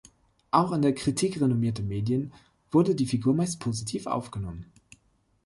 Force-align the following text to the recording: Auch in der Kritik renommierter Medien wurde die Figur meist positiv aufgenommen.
Auch 0.49 0.71
in 0.71 0.81
der 0.81 0.95
Kritik 0.95 1.39
renommierter 1.39 1.83
Medien 1.83 2.33
wurde 2.71 2.95
die 2.95 3.05
Figur 3.05 3.35
meist 3.35 3.59
positiv 3.59 4.07
aufgenommen. 4.07 4.65